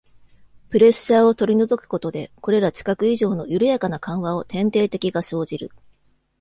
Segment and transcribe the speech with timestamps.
[0.71, 5.69] プレッシャーを取り除くことで、これら知覚異常のゆるやかな緩和を典型的が生じる。